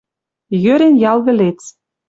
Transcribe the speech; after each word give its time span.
Йӧрен 0.63 0.95
ял 1.11 1.19
вӹлец. 1.25 1.59